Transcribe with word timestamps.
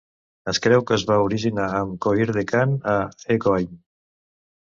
Es 0.51 0.59
creu 0.65 0.83
que 0.91 0.95
es 0.99 1.03
va 1.09 1.17
originar 1.25 1.67
amb 1.81 1.93
Coirdhecan 2.05 2.75
a 2.93 2.95
Eoghain. 3.35 3.77